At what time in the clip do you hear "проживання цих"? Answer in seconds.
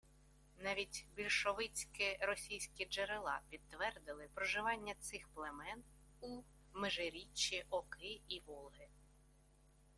4.33-5.27